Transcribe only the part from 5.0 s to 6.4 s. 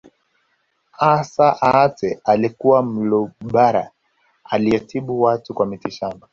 watu kwa mitishamba